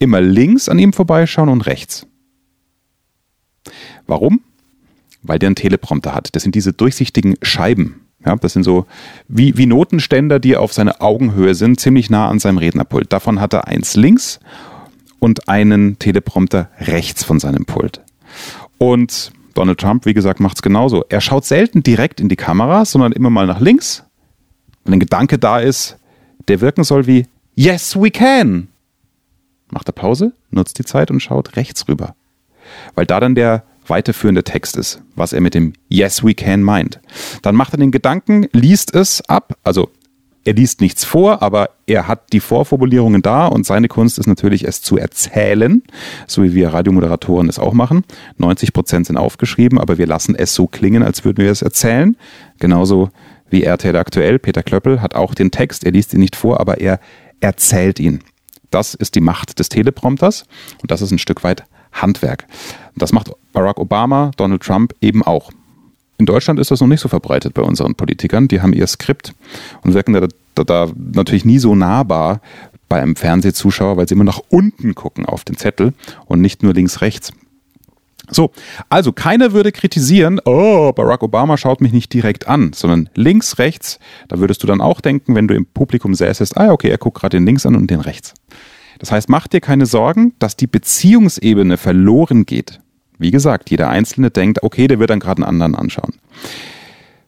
immer 0.00 0.20
links 0.20 0.68
an 0.68 0.78
ihm 0.78 0.92
vorbeischauen 0.92 1.48
und 1.48 1.62
rechts. 1.62 2.06
Warum? 4.06 4.40
Weil 5.22 5.38
der 5.38 5.48
einen 5.48 5.56
Teleprompter 5.56 6.14
hat. 6.14 6.34
Das 6.34 6.42
sind 6.42 6.54
diese 6.54 6.72
durchsichtigen 6.72 7.36
Scheiben, 7.42 8.00
Ja, 8.24 8.36
das 8.36 8.52
sind 8.52 8.62
so 8.62 8.86
wie, 9.28 9.56
wie 9.56 9.66
Notenständer, 9.66 10.38
die 10.38 10.56
auf 10.56 10.72
seine 10.72 11.00
Augenhöhe 11.00 11.54
sind, 11.54 11.78
ziemlich 11.80 12.10
nah 12.10 12.28
an 12.28 12.38
seinem 12.38 12.58
Rednerpult. 12.58 13.12
Davon 13.12 13.40
hat 13.40 13.52
er 13.52 13.68
eins 13.68 13.94
links 13.94 14.40
und 15.18 15.48
einen 15.48 15.98
Teleprompter 15.98 16.70
rechts 16.80 17.24
von 17.24 17.38
seinem 17.40 17.64
Pult. 17.64 18.00
Und 18.78 19.32
Donald 19.54 19.80
Trump, 19.80 20.06
wie 20.06 20.14
gesagt, 20.14 20.40
macht 20.40 20.56
es 20.56 20.62
genauso. 20.62 21.04
Er 21.08 21.20
schaut 21.20 21.44
selten 21.44 21.82
direkt 21.82 22.20
in 22.20 22.28
die 22.28 22.36
Kamera, 22.36 22.84
sondern 22.84 23.12
immer 23.12 23.30
mal 23.30 23.46
nach 23.46 23.60
links. 23.60 24.04
Wenn 24.84 24.94
ein 24.94 25.00
Gedanke 25.00 25.38
da 25.38 25.58
ist, 25.58 25.96
der 26.46 26.60
wirken 26.60 26.84
soll 26.84 27.06
wie 27.06 27.26
Yes, 27.54 27.96
we 27.96 28.10
can. 28.10 28.68
Macht 29.70 29.88
er 29.88 29.92
Pause, 29.92 30.32
nutzt 30.50 30.78
die 30.78 30.84
Zeit 30.84 31.10
und 31.10 31.20
schaut 31.20 31.56
rechts 31.56 31.86
rüber. 31.88 32.14
Weil 32.94 33.06
da 33.06 33.20
dann 33.20 33.34
der 33.34 33.64
weiterführende 33.86 34.44
Text 34.44 34.76
ist, 34.76 35.02
was 35.14 35.32
er 35.32 35.40
mit 35.40 35.54
dem 35.54 35.72
Yes, 35.88 36.22
we 36.22 36.34
can 36.34 36.62
meint. 36.62 37.00
Dann 37.42 37.54
macht 37.54 37.74
er 37.74 37.78
den 37.78 37.90
Gedanken, 37.90 38.46
liest 38.52 38.94
es 38.94 39.22
ab, 39.28 39.56
also 39.64 39.90
er 40.44 40.54
liest 40.54 40.80
nichts 40.80 41.04
vor, 41.04 41.42
aber 41.42 41.70
er 41.86 42.08
hat 42.08 42.32
die 42.32 42.40
Vorformulierungen 42.40 43.20
da 43.20 43.46
und 43.46 43.66
seine 43.66 43.88
Kunst 43.88 44.18
ist 44.18 44.26
natürlich, 44.26 44.66
es 44.66 44.80
zu 44.80 44.96
erzählen, 44.96 45.82
so 46.26 46.42
wie 46.42 46.54
wir 46.54 46.72
Radiomoderatoren 46.72 47.50
es 47.50 47.58
auch 47.58 47.74
machen. 47.74 48.04
90 48.38 48.72
Prozent 48.72 49.06
sind 49.06 49.18
aufgeschrieben, 49.18 49.78
aber 49.78 49.98
wir 49.98 50.06
lassen 50.06 50.34
es 50.34 50.54
so 50.54 50.66
klingen, 50.66 51.02
als 51.02 51.24
würden 51.24 51.44
wir 51.44 51.50
es 51.50 51.60
erzählen. 51.60 52.16
Genauso 52.58 53.10
wie 53.50 53.62
RTL 53.62 53.96
aktuell. 53.96 54.38
Peter 54.38 54.62
Klöppel 54.62 55.02
hat 55.02 55.14
auch 55.14 55.34
den 55.34 55.50
Text, 55.50 55.84
er 55.84 55.92
liest 55.92 56.14
ihn 56.14 56.20
nicht 56.20 56.36
vor, 56.36 56.60
aber 56.60 56.80
er 56.80 57.00
erzählt 57.40 58.00
ihn. 58.00 58.20
Das 58.70 58.94
ist 58.94 59.14
die 59.14 59.20
Macht 59.20 59.58
des 59.58 59.68
Teleprompters 59.68 60.44
und 60.82 60.90
das 60.90 61.02
ist 61.02 61.10
ein 61.10 61.18
Stück 61.18 61.44
weit 61.44 61.64
Handwerk. 61.92 62.46
Das 62.96 63.12
macht 63.12 63.30
Barack 63.52 63.78
Obama, 63.78 64.30
Donald 64.36 64.62
Trump 64.62 64.94
eben 65.00 65.22
auch. 65.22 65.50
In 66.18 66.26
Deutschland 66.26 66.58
ist 66.58 66.70
das 66.70 66.80
noch 66.80 66.88
nicht 66.88 67.00
so 67.00 67.08
verbreitet 67.08 67.54
bei 67.54 67.62
unseren 67.62 67.94
Politikern. 67.94 68.48
Die 68.48 68.60
haben 68.60 68.72
ihr 68.72 68.86
Skript 68.86 69.34
und 69.82 69.94
wirken 69.94 70.14
da, 70.14 70.26
da, 70.54 70.64
da 70.64 70.92
natürlich 70.96 71.44
nie 71.44 71.60
so 71.60 71.74
nahbar 71.74 72.40
bei 72.88 73.00
einem 73.00 73.16
Fernsehzuschauer, 73.16 73.96
weil 73.96 74.08
sie 74.08 74.14
immer 74.14 74.24
nach 74.24 74.40
unten 74.48 74.94
gucken 74.94 75.26
auf 75.26 75.44
den 75.44 75.56
Zettel 75.56 75.92
und 76.26 76.40
nicht 76.40 76.62
nur 76.62 76.74
links, 76.74 77.00
rechts. 77.02 77.32
So, 78.30 78.50
also 78.90 79.12
keiner 79.12 79.52
würde 79.52 79.72
kritisieren, 79.72 80.40
oh, 80.44 80.92
Barack 80.92 81.22
Obama 81.22 81.56
schaut 81.56 81.80
mich 81.80 81.92
nicht 81.92 82.12
direkt 82.12 82.46
an, 82.46 82.72
sondern 82.74 83.08
links, 83.14 83.58
rechts, 83.58 83.98
da 84.28 84.38
würdest 84.38 84.62
du 84.62 84.66
dann 84.66 84.80
auch 84.80 85.00
denken, 85.00 85.34
wenn 85.34 85.48
du 85.48 85.54
im 85.54 85.64
Publikum 85.66 86.14
säßest, 86.14 86.58
ah, 86.58 86.72
okay, 86.72 86.90
er 86.90 86.98
guckt 86.98 87.20
gerade 87.20 87.38
den 87.38 87.46
links 87.46 87.64
an 87.64 87.74
und 87.74 87.90
den 87.90 88.00
rechts. 88.00 88.34
Das 88.98 89.12
heißt, 89.12 89.28
mach 89.28 89.46
dir 89.46 89.60
keine 89.60 89.86
Sorgen, 89.86 90.34
dass 90.38 90.56
die 90.56 90.66
Beziehungsebene 90.66 91.76
verloren 91.76 92.46
geht. 92.46 92.80
Wie 93.18 93.30
gesagt, 93.30 93.70
jeder 93.70 93.88
Einzelne 93.88 94.30
denkt, 94.30 94.62
okay, 94.62 94.86
der 94.86 94.98
wird 94.98 95.10
dann 95.10 95.20
gerade 95.20 95.42
einen 95.42 95.48
anderen 95.62 95.74
anschauen. 95.74 96.14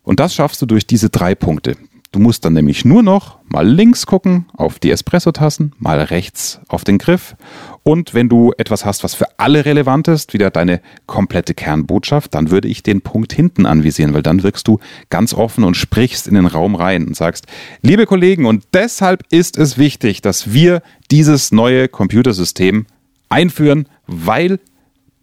Und 0.03 0.21
das 0.21 0.35
schaffst 0.35 0.61
du 0.62 0.67
durch 0.67 0.87
diese 0.87 1.11
drei 1.11 1.35
Punkte. 1.35 1.77
Du 2.12 2.19
musst 2.19 2.45
dann 2.45 2.55
nämlich 2.55 2.85
nur 2.85 3.05
noch 3.05 3.38
mal 3.49 3.64
links 3.64 4.05
gucken 4.05 4.47
auf 4.57 4.81
die 4.81 4.90
Espresso-Tassen, 4.90 5.75
mal 5.79 6.00
rechts 6.00 6.61
auf 6.67 6.83
den 6.83 6.99
Griff. 6.99 7.37
Und 7.85 8.14
wenn 8.14 8.29
du 8.29 8.52
etwas 8.59 8.85
hast, 8.85 9.05
was 9.05 9.14
für 9.14 9.38
alle 9.38 9.64
relevant 9.64 10.09
ist, 10.09 10.33
wieder 10.33 10.50
deine 10.50 10.81
komplette 11.07 11.55
Kernbotschaft, 11.55 12.35
dann 12.35 12.50
würde 12.50 12.67
ich 12.67 12.83
den 12.83 13.00
Punkt 13.00 13.33
hinten 13.33 13.64
anvisieren, 13.64 14.12
weil 14.12 14.25
dann 14.25 14.43
wirkst 14.43 14.67
du 14.67 14.81
ganz 15.09 15.35
offen 15.35 15.62
und 15.62 15.76
sprichst 15.76 16.26
in 16.26 16.35
den 16.35 16.47
Raum 16.47 16.75
rein 16.75 17.07
und 17.07 17.17
sagst, 17.17 17.47
liebe 17.83 18.07
Kollegen, 18.07 18.45
und 18.45 18.64
deshalb 18.75 19.23
ist 19.31 19.57
es 19.57 19.79
wichtig, 19.79 20.21
dass 20.21 20.52
wir 20.52 20.83
dieses 21.12 21.52
neue 21.52 21.87
Computersystem 21.87 22.87
einführen, 23.29 23.87
weil 24.09 24.59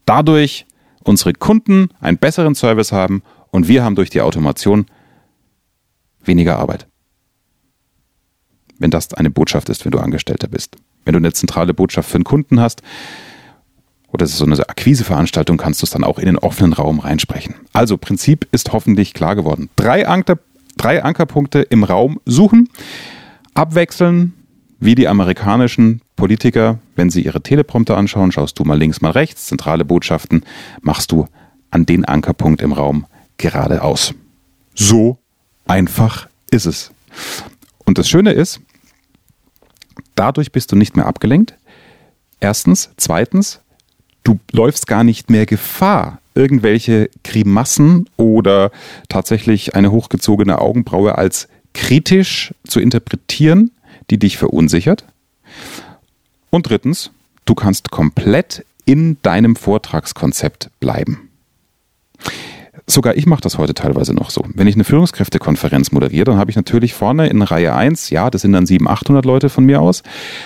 dadurch 0.05 0.65
unsere 1.03 1.33
Kunden 1.33 1.89
einen 1.99 2.17
besseren 2.17 2.55
Service 2.55 2.93
haben 2.93 3.23
und 3.51 3.67
wir 3.67 3.83
haben 3.83 3.95
durch 3.95 4.09
die 4.09 4.21
Automation 4.21 4.85
weniger 6.27 6.59
Arbeit. 6.59 6.87
Wenn 8.79 8.91
das 8.91 9.13
eine 9.13 9.31
Botschaft 9.31 9.69
ist, 9.69 9.85
wenn 9.85 9.91
du 9.91 9.99
Angestellter 9.99 10.47
bist. 10.47 10.75
Wenn 11.05 11.13
du 11.13 11.17
eine 11.17 11.33
zentrale 11.33 11.73
Botschaft 11.73 12.09
für 12.09 12.15
einen 12.15 12.23
Kunden 12.23 12.59
hast 12.59 12.81
oder 14.09 14.25
es 14.25 14.31
ist 14.31 14.37
so 14.37 14.45
eine 14.45 14.57
Akquiseveranstaltung, 14.69 15.57
kannst 15.57 15.81
du 15.81 15.85
es 15.85 15.91
dann 15.91 16.03
auch 16.03 16.19
in 16.19 16.25
den 16.25 16.37
offenen 16.37 16.73
Raum 16.73 16.99
reinsprechen. 16.99 17.55
Also 17.73 17.97
Prinzip 17.97 18.47
ist 18.51 18.73
hoffentlich 18.73 19.13
klar 19.13 19.35
geworden. 19.35 19.69
Drei, 19.75 20.07
Anker, 20.07 20.37
drei 20.77 21.03
Ankerpunkte 21.03 21.61
im 21.61 21.83
Raum 21.83 22.19
suchen, 22.25 22.69
abwechseln, 23.53 24.33
wie 24.79 24.95
die 24.95 25.07
amerikanischen 25.07 26.01
Politiker, 26.15 26.79
wenn 26.95 27.09
sie 27.09 27.21
ihre 27.21 27.41
Teleprompter 27.41 27.97
anschauen, 27.97 28.31
schaust 28.31 28.59
du 28.59 28.63
mal 28.63 28.77
links, 28.77 29.01
mal 29.01 29.11
rechts, 29.11 29.47
zentrale 29.47 29.85
Botschaften, 29.85 30.43
machst 30.81 31.11
du 31.11 31.27
an 31.71 31.85
den 31.85 32.05
Ankerpunkt 32.05 32.61
im 32.61 32.73
Raum 32.73 33.05
geradeaus. 33.37 34.13
So 34.75 35.17
einfach 35.67 36.27
ist 36.51 36.65
es. 36.65 36.91
Und 37.85 37.97
das 37.97 38.09
Schöne 38.09 38.31
ist, 38.31 38.59
dadurch 40.15 40.51
bist 40.51 40.71
du 40.71 40.75
nicht 40.75 40.95
mehr 40.95 41.05
abgelenkt. 41.05 41.55
Erstens. 42.39 42.89
Zweitens, 42.97 43.59
du 44.23 44.39
läufst 44.51 44.87
gar 44.87 45.03
nicht 45.03 45.29
mehr 45.29 45.45
Gefahr, 45.45 46.19
irgendwelche 46.35 47.09
Grimassen 47.23 48.09
oder 48.17 48.71
tatsächlich 49.09 49.75
eine 49.75 49.91
hochgezogene 49.91 50.59
Augenbraue 50.59 51.17
als 51.17 51.47
kritisch 51.73 52.53
zu 52.65 52.79
interpretieren, 52.79 53.71
die 54.09 54.19
dich 54.19 54.37
verunsichert. 54.37 55.05
Und 56.49 56.69
drittens, 56.69 57.11
du 57.45 57.55
kannst 57.55 57.91
komplett 57.91 58.65
in 58.85 59.17
deinem 59.21 59.55
Vortragskonzept 59.55 60.69
bleiben. 60.79 61.29
Sogar 62.89 63.17
ich 63.17 63.25
mache 63.25 63.41
das 63.41 63.57
heute 63.57 63.73
teilweise 63.73 64.13
noch 64.13 64.29
so. 64.29 64.45
Wenn 64.53 64.65
ich 64.65 64.75
eine 64.75 64.85
Führungskräftekonferenz 64.85 65.91
moderiere, 65.91 66.23
dann 66.23 66.37
habe 66.37 66.49
ich 66.49 66.55
natürlich 66.55 66.93
vorne 66.93 67.27
in 67.27 67.41
Reihe 67.41 67.75
1, 67.75 68.11
ja, 68.11 68.29
das 68.29 68.43
sind 68.43 68.53
dann 68.53 68.65
700, 68.65 69.01
800 69.01 69.25
Leute 69.25 69.49
von 69.49 69.65
mir 69.65 69.81
aus, 69.81 70.03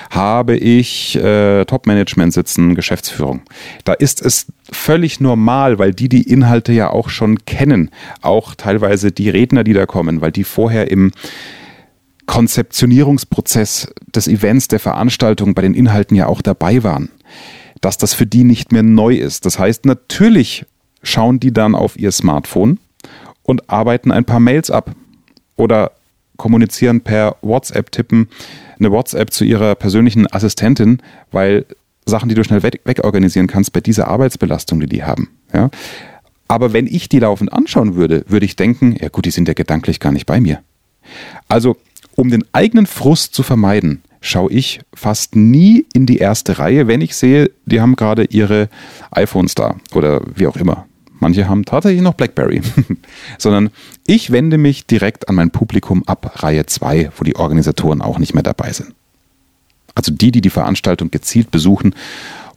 habe 0.10 0.57
ich 0.57 1.15
äh, 1.17 1.65
Top-Management 1.65 2.33
sitzen, 2.33 2.74
Geschäftsführung. 2.74 3.41
Da 3.86 3.93
ist 3.93 4.25
es 4.25 4.48
völlig 4.71 5.19
normal, 5.19 5.77
weil 5.77 5.93
die 5.93 6.10
die 6.10 6.24
Inhalte 6.24 6.74
ja 6.74 6.89
auch 6.89 7.10
schon 7.10 7.45
kennen. 7.45 7.91
Auch 8.24 8.55
teilweise 8.55 9.12
die 9.12 9.29
Redner, 9.29 9.63
die 9.63 9.74
da 9.74 9.86
kommen, 9.86 10.21
weil 10.21 10.31
die 10.31 10.43
vorher 10.43 10.89
im 10.89 11.12
Konzeptionierungsprozess 12.25 13.93
des 14.15 14.27
Events, 14.27 14.67
der 14.67 14.79
Veranstaltung 14.79 15.53
bei 15.53 15.62
den 15.62 15.75
Inhalten 15.75 16.15
ja 16.15 16.25
auch 16.25 16.41
dabei 16.41 16.83
waren, 16.83 17.10
dass 17.81 18.00
das 18.00 18.15
für 18.15 18.25
die 18.25 18.45
nicht 18.45 18.71
mehr 18.71 18.83
neu 18.83 19.15
ist. 19.15 19.45
Das 19.45 19.60
heißt, 19.60 19.86
natürlich 19.86 20.65
schauen 21.03 21.39
die 21.39 21.51
dann 21.51 21.75
auf 21.75 21.98
ihr 21.98 22.12
Smartphone 22.12 22.79
und 23.43 23.70
arbeiten 23.70 24.12
ein 24.12 24.25
paar 24.25 24.39
Mails 24.39 24.72
ab 24.72 24.91
oder 25.55 25.91
kommunizieren 26.38 27.01
per 27.01 27.36
WhatsApp, 27.41 27.91
tippen 27.91 28.27
eine 28.79 28.91
WhatsApp 28.91 29.31
zu 29.31 29.43
ihrer 29.43 29.75
persönlichen 29.75 30.31
Assistentin, 30.31 31.00
weil 31.31 31.65
Sachen, 32.05 32.29
die 32.29 32.36
du 32.36 32.43
schnell 32.43 32.63
weg, 32.63 32.81
wegorganisieren 32.84 33.48
kannst, 33.48 33.74
bei 33.74 33.79
dieser 33.79 34.08
Arbeitsbelastung, 34.08 34.79
die 34.79 34.88
die 34.88 35.03
haben. 35.03 35.29
Ja? 35.53 35.70
Aber 36.48 36.74
wenn 36.74 36.88
ich 36.88 37.10
die 37.10 37.20
laufend 37.20 37.53
anschauen 37.53 37.96
würde, 37.96 38.25
würde 38.27 38.46
ich 38.46 38.55
denken, 38.55 38.96
ja 39.00 39.10
gut, 39.10 39.25
die 39.25 39.31
sind 39.31 39.48
ja 39.48 39.53
gedanklich 39.53 40.00
gar 40.00 40.12
nicht 40.12 40.25
bei 40.25 40.41
mir. 40.41 40.62
Also 41.48 41.77
um 42.15 42.29
den 42.29 42.43
eigenen 42.53 42.88
Frust 42.88 43.36
zu 43.36 43.43
vermeiden, 43.43 44.01
schaue 44.20 44.51
ich 44.51 44.81
fast 44.93 45.36
nie 45.36 45.86
in 45.93 46.05
die 46.05 46.17
erste 46.17 46.60
Reihe, 46.60 46.88
wenn 46.88 47.01
ich 47.01 47.15
sehe, 47.15 47.51
die 47.65 47.81
haben 47.81 47.96
gerade 47.96 48.25
ihre 48.25 48.70
iPhones 49.12 49.55
da 49.55 49.75
oder 49.93 50.22
wie 50.36 50.48
auch 50.48 50.55
immer. 50.55 50.88
Manche 51.22 51.48
haben 51.48 51.66
tatsächlich 51.66 52.01
noch 52.01 52.16
BlackBerry. 52.16 52.62
Sondern 53.38 53.70
ich 54.06 54.32
wende 54.32 54.58
mich 54.58 54.88
direkt 54.88 55.30
an 55.30 55.36
mein 55.36 55.51
Publikum 55.51 56.04
ab 56.08 56.44
Reihe 56.44 56.66
2, 56.66 57.12
wo 57.16 57.24
die 57.24 57.36
Organisatoren 57.36 58.01
auch 58.01 58.20
nicht 58.20 58.34
mehr 58.34 58.44
dabei 58.44 58.74
sind. 58.74 58.94
Also 59.96 60.12
die, 60.12 60.32
die 60.32 60.42
die 60.42 60.50
Veranstaltung 60.50 61.12
gezielt 61.12 61.51
besuchen 61.51 61.96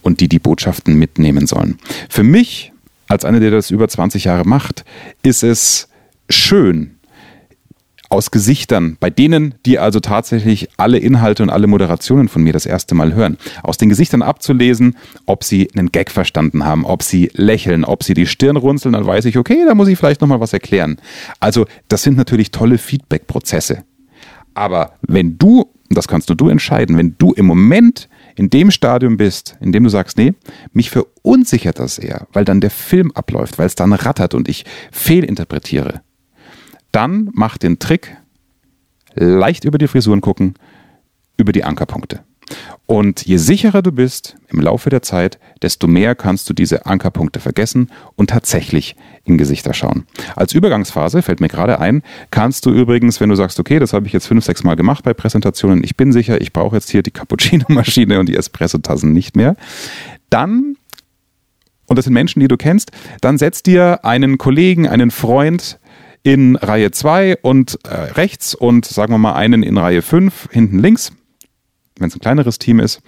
und 0.02 0.20
die 0.20 0.28
die 0.28 0.38
Botschaften 0.38 0.94
mitnehmen 0.98 1.46
sollen. 1.46 1.78
Für 2.08 2.22
mich, 2.22 2.72
als 3.06 3.24
einer, 3.24 3.38
der 3.38 3.50
das 3.50 3.70
über 3.70 3.86
20 3.86 4.24
Jahre 4.24 4.44
macht, 4.44 4.84
ist 5.22 5.42
es 5.42 5.88
schön, 6.30 6.96
aus 8.08 8.30
Gesichtern, 8.30 8.96
bei 9.00 9.10
denen, 9.10 9.54
die 9.66 9.78
also 9.78 10.00
tatsächlich 10.00 10.68
alle 10.76 10.98
Inhalte 10.98 11.42
und 11.42 11.50
alle 11.50 11.66
Moderationen 11.66 12.28
von 12.28 12.42
mir 12.42 12.52
das 12.52 12.66
erste 12.66 12.94
Mal 12.94 13.14
hören, 13.14 13.38
aus 13.62 13.78
den 13.78 13.88
Gesichtern 13.88 14.22
abzulesen, 14.22 14.96
ob 15.26 15.44
sie 15.44 15.68
einen 15.74 15.90
Gag 15.90 16.10
verstanden 16.10 16.64
haben, 16.64 16.84
ob 16.84 17.02
sie 17.02 17.30
lächeln, 17.34 17.84
ob 17.84 18.02
sie 18.02 18.14
die 18.14 18.26
Stirn 18.26 18.56
runzeln, 18.56 18.92
dann 18.92 19.06
weiß 19.06 19.24
ich, 19.24 19.38
okay, 19.38 19.64
da 19.66 19.74
muss 19.74 19.88
ich 19.88 19.98
vielleicht 19.98 20.20
nochmal 20.20 20.40
was 20.40 20.52
erklären. 20.52 20.98
Also, 21.40 21.66
das 21.88 22.02
sind 22.02 22.16
natürlich 22.16 22.50
tolle 22.50 22.78
Feedback-Prozesse. 22.78 23.84
Aber 24.54 24.92
wenn 25.02 25.36
du, 25.38 25.66
das 25.90 26.08
kannst 26.08 26.28
nur 26.28 26.36
du 26.36 26.48
entscheiden, 26.48 26.96
wenn 26.96 27.16
du 27.18 27.32
im 27.32 27.46
Moment 27.46 28.08
in 28.36 28.50
dem 28.50 28.70
Stadium 28.70 29.16
bist, 29.16 29.56
in 29.60 29.72
dem 29.72 29.84
du 29.84 29.90
sagst, 29.90 30.16
nee, 30.16 30.34
mich 30.72 30.90
verunsichert 30.90 31.78
das 31.78 31.98
eher, 31.98 32.26
weil 32.32 32.44
dann 32.44 32.60
der 32.60 32.70
Film 32.70 33.12
abläuft, 33.12 33.58
weil 33.58 33.66
es 33.66 33.74
dann 33.74 33.92
rattert 33.92 34.34
und 34.34 34.48
ich 34.48 34.64
fehlinterpretiere, 34.90 36.02
dann 36.94 37.30
mach 37.32 37.58
den 37.58 37.78
Trick, 37.78 38.16
leicht 39.14 39.64
über 39.64 39.78
die 39.78 39.88
Frisuren 39.88 40.20
gucken, 40.20 40.54
über 41.36 41.52
die 41.52 41.64
Ankerpunkte. 41.64 42.20
Und 42.86 43.24
je 43.24 43.38
sicherer 43.38 43.80
du 43.80 43.90
bist 43.90 44.36
im 44.48 44.60
Laufe 44.60 44.90
der 44.90 45.00
Zeit, 45.00 45.38
desto 45.62 45.86
mehr 45.86 46.14
kannst 46.14 46.48
du 46.48 46.52
diese 46.52 46.84
Ankerpunkte 46.84 47.40
vergessen 47.40 47.90
und 48.16 48.28
tatsächlich 48.30 48.96
in 49.24 49.38
Gesichter 49.38 49.72
schauen. 49.72 50.06
Als 50.36 50.52
Übergangsphase 50.52 51.22
fällt 51.22 51.40
mir 51.40 51.48
gerade 51.48 51.80
ein, 51.80 52.02
kannst 52.30 52.66
du 52.66 52.70
übrigens, 52.70 53.18
wenn 53.20 53.30
du 53.30 53.34
sagst, 53.34 53.58
okay, 53.58 53.78
das 53.78 53.94
habe 53.94 54.06
ich 54.06 54.12
jetzt 54.12 54.26
fünf, 54.26 54.44
sechs 54.44 54.62
Mal 54.62 54.76
gemacht 54.76 55.04
bei 55.04 55.14
Präsentationen, 55.14 55.82
ich 55.82 55.96
bin 55.96 56.12
sicher, 56.12 56.40
ich 56.40 56.52
brauche 56.52 56.76
jetzt 56.76 56.90
hier 56.90 57.02
die 57.02 57.10
Cappuccino-Maschine 57.10 58.20
und 58.20 58.28
die 58.28 58.36
Espresso-Tassen 58.36 59.12
nicht 59.12 59.36
mehr, 59.36 59.56
dann 60.28 60.76
und 61.86 61.96
das 61.96 62.06
sind 62.06 62.14
Menschen, 62.14 62.40
die 62.40 62.48
du 62.48 62.56
kennst, 62.56 62.92
dann 63.20 63.36
setz 63.36 63.62
dir 63.62 64.04
einen 64.04 64.38
Kollegen, 64.38 64.88
einen 64.88 65.10
Freund 65.10 65.78
in 66.24 66.56
Reihe 66.56 66.90
2 66.90 67.36
und 67.42 67.78
äh, 67.84 67.94
rechts 67.94 68.54
und 68.54 68.86
sagen 68.86 69.12
wir 69.12 69.18
mal 69.18 69.34
einen 69.34 69.62
in 69.62 69.78
Reihe 69.78 70.02
5 70.02 70.48
hinten 70.50 70.80
links. 70.80 71.12
Wenn 71.96 72.08
es 72.08 72.16
ein 72.16 72.20
kleineres 72.20 72.58
Team 72.58 72.80
ist, 72.80 73.02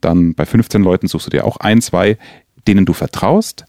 dann 0.00 0.34
bei 0.34 0.46
15 0.46 0.82
Leuten 0.82 1.08
suchst 1.08 1.26
du 1.26 1.30
dir 1.30 1.44
auch 1.44 1.56
ein, 1.56 1.82
zwei, 1.82 2.18
denen 2.68 2.86
du 2.86 2.92
vertraust 2.92 3.64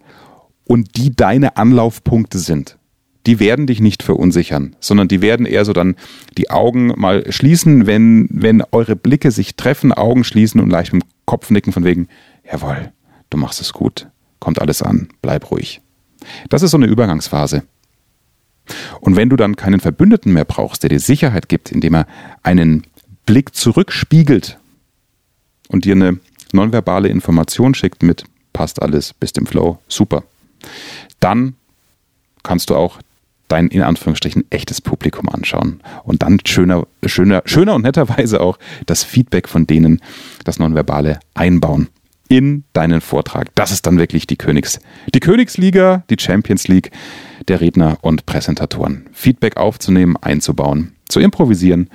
und 0.65 0.97
die 0.97 1.15
deine 1.15 1.57
Anlaufpunkte 1.57 2.37
sind. 2.37 2.77
Die 3.25 3.39
werden 3.39 3.67
dich 3.67 3.79
nicht 3.79 4.03
verunsichern, 4.03 4.75
sondern 4.79 5.07
die 5.07 5.21
werden 5.21 5.45
eher 5.45 5.65
so 5.65 5.73
dann 5.73 5.95
die 6.37 6.51
Augen 6.51 6.93
mal 6.97 7.31
schließen, 7.31 7.87
wenn, 7.87 8.27
wenn 8.31 8.63
eure 8.71 8.95
Blicke 8.95 9.31
sich 9.31 9.55
treffen, 9.55 9.93
Augen 9.93 10.23
schließen 10.23 10.61
und 10.61 10.69
leicht 10.69 10.93
mit 10.93 11.03
dem 11.03 11.09
Kopf 11.25 11.49
nicken 11.49 11.73
von 11.73 11.85
wegen, 11.85 12.07
jawohl, 12.49 12.91
du 13.29 13.37
machst 13.37 13.61
es 13.61 13.73
gut, 13.73 14.07
kommt 14.39 14.61
alles 14.61 14.81
an, 14.81 15.09
bleib 15.21 15.51
ruhig. 15.51 15.81
Das 16.49 16.63
ist 16.63 16.71
so 16.71 16.77
eine 16.77 16.87
Übergangsphase. 16.87 17.63
Und 18.99 19.15
wenn 19.15 19.29
du 19.29 19.35
dann 19.35 19.55
keinen 19.55 19.79
Verbündeten 19.79 20.33
mehr 20.33 20.45
brauchst, 20.45 20.83
der 20.83 20.89
dir 20.89 20.99
Sicherheit 20.99 21.49
gibt, 21.49 21.71
indem 21.71 21.95
er 21.95 22.07
einen 22.43 22.83
Blick 23.25 23.55
zurückspiegelt 23.55 24.57
und 25.67 25.85
dir 25.85 25.95
eine 25.95 26.19
nonverbale 26.51 27.09
Information 27.09 27.73
schickt 27.73 28.03
mit 28.03 28.23
passt 28.53 28.81
alles, 28.81 29.13
bist 29.13 29.37
im 29.37 29.45
Flow, 29.45 29.79
super, 29.87 30.23
dann 31.19 31.55
kannst 32.43 32.69
du 32.69 32.75
auch 32.75 32.99
dein 33.47 33.67
in 33.67 33.81
Anführungsstrichen 33.81 34.45
echtes 34.49 34.81
Publikum 34.81 35.29
anschauen. 35.29 35.81
Und 36.03 36.23
dann 36.23 36.39
schöner, 36.45 36.87
schöner, 37.05 37.41
schöner 37.45 37.75
und 37.75 37.83
netterweise 37.83 38.41
auch 38.41 38.59
das 38.85 39.03
Feedback 39.03 39.47
von 39.47 39.67
denen, 39.67 40.01
das 40.43 40.59
Nonverbale 40.59 41.19
einbauen 41.33 41.89
in 42.29 42.63
deinen 42.73 43.01
Vortrag. 43.01 43.53
Das 43.55 43.71
ist 43.71 43.85
dann 43.85 43.97
wirklich 43.97 44.27
die 44.27 44.37
Königs, 44.37 44.79
die 45.13 45.19
Königsliga, 45.19 46.03
die 46.09 46.17
Champions 46.17 46.67
League 46.67 46.91
der 47.47 47.59
Redner 47.59 47.97
und 48.01 48.25
Präsentatoren. 48.25 49.07
Feedback 49.11 49.57
aufzunehmen, 49.57 50.15
einzubauen, 50.15 50.93
zu 51.09 51.19
improvisieren, 51.19 51.89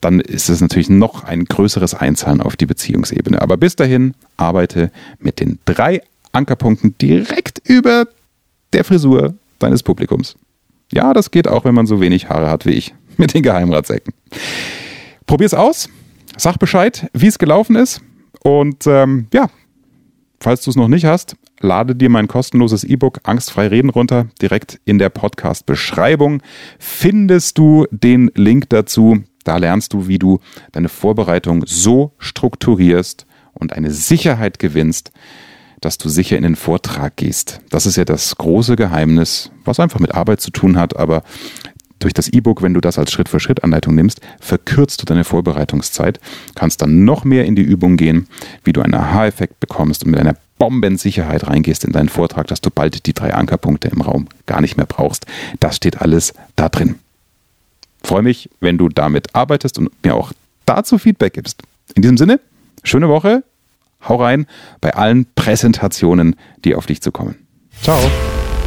dann 0.00 0.20
ist 0.20 0.48
es 0.48 0.60
natürlich 0.60 0.90
noch 0.90 1.24
ein 1.24 1.44
größeres 1.44 1.94
Einzahlen 1.94 2.40
auf 2.40 2.56
die 2.56 2.66
Beziehungsebene. 2.66 3.40
Aber 3.40 3.56
bis 3.56 3.76
dahin 3.76 4.14
arbeite 4.36 4.90
mit 5.20 5.40
den 5.40 5.60
drei 5.64 6.02
Ankerpunkten 6.32 6.98
direkt 6.98 7.62
über 7.64 8.08
der 8.72 8.84
Frisur 8.84 9.34
deines 9.60 9.84
Publikums. 9.84 10.36
Ja, 10.92 11.14
das 11.14 11.30
geht 11.30 11.48
auch, 11.48 11.64
wenn 11.64 11.74
man 11.74 11.86
so 11.86 12.00
wenig 12.00 12.28
Haare 12.28 12.50
hat 12.50 12.66
wie 12.66 12.72
ich 12.72 12.92
mit 13.16 13.34
den 13.34 13.42
Geheimratsecken. 13.42 14.12
Probier's 15.26 15.54
aus, 15.54 15.88
sag 16.36 16.58
Bescheid, 16.58 17.08
wie 17.12 17.28
es 17.28 17.38
gelaufen 17.38 17.76
ist 17.76 18.00
und 18.42 18.86
ähm, 18.86 19.28
ja, 19.32 19.48
Falls 20.40 20.62
du 20.62 20.70
es 20.70 20.76
noch 20.76 20.88
nicht 20.88 21.04
hast, 21.04 21.36
lade 21.60 21.94
dir 21.94 22.10
mein 22.10 22.28
kostenloses 22.28 22.84
E-Book 22.84 23.20
Angstfrei 23.24 23.68
Reden 23.68 23.90
runter. 23.90 24.26
Direkt 24.40 24.80
in 24.84 24.98
der 24.98 25.08
Podcast-Beschreibung 25.08 26.42
findest 26.78 27.58
du 27.58 27.86
den 27.90 28.30
Link 28.34 28.68
dazu. 28.68 29.22
Da 29.44 29.56
lernst 29.56 29.92
du, 29.92 30.08
wie 30.08 30.18
du 30.18 30.40
deine 30.72 30.88
Vorbereitung 30.88 31.64
so 31.66 32.12
strukturierst 32.18 33.26
und 33.54 33.72
eine 33.72 33.90
Sicherheit 33.90 34.58
gewinnst, 34.58 35.12
dass 35.80 35.98
du 35.98 36.08
sicher 36.08 36.36
in 36.36 36.42
den 36.42 36.56
Vortrag 36.56 37.16
gehst. 37.16 37.60
Das 37.70 37.86
ist 37.86 37.96
ja 37.96 38.04
das 38.04 38.36
große 38.36 38.76
Geheimnis, 38.76 39.50
was 39.64 39.80
einfach 39.80 40.00
mit 40.00 40.14
Arbeit 40.14 40.40
zu 40.40 40.50
tun 40.50 40.78
hat, 40.78 40.96
aber 40.96 41.22
durch 41.98 42.14
das 42.14 42.28
E-Book, 42.28 42.62
wenn 42.62 42.74
du 42.74 42.80
das 42.80 42.98
als 42.98 43.12
Schritt-für-Schritt-Anleitung 43.12 43.94
nimmst, 43.94 44.20
verkürzt 44.40 45.00
du 45.00 45.06
deine 45.06 45.24
Vorbereitungszeit, 45.24 46.20
kannst 46.54 46.82
dann 46.82 47.04
noch 47.04 47.24
mehr 47.24 47.44
in 47.44 47.56
die 47.56 47.62
Übung 47.62 47.96
gehen, 47.96 48.28
wie 48.64 48.72
du 48.72 48.82
einen 48.82 48.94
Aha-Effekt 48.94 49.60
bekommst 49.60 50.04
und 50.04 50.10
mit 50.10 50.20
einer 50.20 50.36
Bombensicherheit 50.58 51.46
reingehst 51.46 51.84
in 51.84 51.92
deinen 51.92 52.08
Vortrag, 52.08 52.46
dass 52.46 52.60
du 52.60 52.70
bald 52.70 53.06
die 53.06 53.12
drei 53.12 53.34
Ankerpunkte 53.34 53.88
im 53.88 54.00
Raum 54.00 54.26
gar 54.46 54.60
nicht 54.60 54.76
mehr 54.76 54.86
brauchst. 54.86 55.26
Das 55.60 55.76
steht 55.76 56.00
alles 56.00 56.34
da 56.54 56.68
drin. 56.68 56.96
Freue 58.02 58.22
mich, 58.22 58.50
wenn 58.60 58.78
du 58.78 58.88
damit 58.88 59.34
arbeitest 59.34 59.78
und 59.78 59.90
mir 60.04 60.14
auch 60.14 60.32
dazu 60.64 60.98
Feedback 60.98 61.34
gibst. 61.34 61.62
In 61.94 62.02
diesem 62.02 62.16
Sinne, 62.16 62.40
schöne 62.84 63.08
Woche, 63.08 63.42
hau 64.08 64.16
rein 64.16 64.46
bei 64.80 64.94
allen 64.94 65.26
Präsentationen, 65.34 66.36
die 66.64 66.74
auf 66.74 66.86
dich 66.86 67.02
zukommen. 67.02 67.36
Ciao. 67.82 67.98